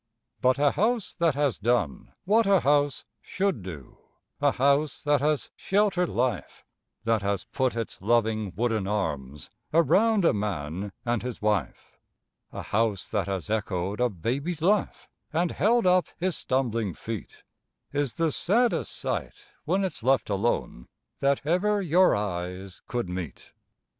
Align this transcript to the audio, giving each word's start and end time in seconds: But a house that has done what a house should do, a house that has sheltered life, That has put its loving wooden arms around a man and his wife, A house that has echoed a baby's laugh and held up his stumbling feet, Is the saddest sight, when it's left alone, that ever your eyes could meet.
But 0.41 0.57
a 0.57 0.71
house 0.71 1.13
that 1.19 1.35
has 1.35 1.59
done 1.59 2.13
what 2.25 2.47
a 2.47 2.61
house 2.61 3.05
should 3.21 3.61
do, 3.61 3.99
a 4.41 4.53
house 4.53 4.99
that 5.03 5.21
has 5.21 5.51
sheltered 5.55 6.09
life, 6.09 6.65
That 7.03 7.21
has 7.21 7.43
put 7.43 7.75
its 7.75 8.01
loving 8.01 8.51
wooden 8.55 8.87
arms 8.87 9.51
around 9.71 10.25
a 10.25 10.33
man 10.33 10.91
and 11.05 11.21
his 11.21 11.39
wife, 11.39 11.99
A 12.51 12.63
house 12.63 13.07
that 13.09 13.27
has 13.27 13.47
echoed 13.51 13.99
a 14.01 14.09
baby's 14.09 14.63
laugh 14.63 15.07
and 15.31 15.51
held 15.51 15.85
up 15.85 16.07
his 16.17 16.35
stumbling 16.35 16.95
feet, 16.95 17.43
Is 17.93 18.15
the 18.15 18.31
saddest 18.31 18.95
sight, 18.97 19.45
when 19.65 19.83
it's 19.85 20.01
left 20.01 20.31
alone, 20.31 20.87
that 21.19 21.41
ever 21.45 21.79
your 21.79 22.15
eyes 22.15 22.81
could 22.87 23.07
meet. 23.07 23.51